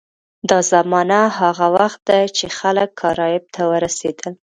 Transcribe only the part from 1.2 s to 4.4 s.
هغه وخت ده چې خلک کارایب ته ورسېدل.